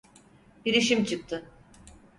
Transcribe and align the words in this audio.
Bir 0.65 0.73
işim 0.73 1.03
çıktı. 1.03 1.51